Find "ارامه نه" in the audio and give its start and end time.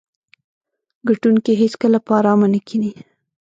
2.19-2.59